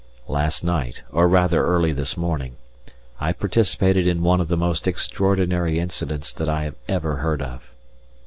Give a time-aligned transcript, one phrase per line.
[0.27, 2.55] Last night, or rather early this morning,
[3.19, 7.69] I participated in one of the most extraordinary incidents that I have ever heard of.